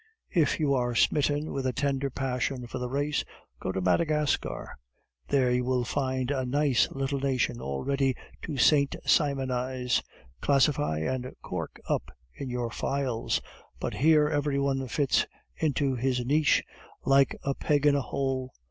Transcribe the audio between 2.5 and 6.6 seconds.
for the race, go to Madagascar; there you will find a